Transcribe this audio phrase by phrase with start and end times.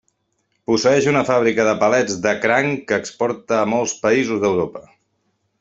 [0.69, 4.87] Posseeix una fàbrica de palets de cranc que exporta a molts països d'Europa.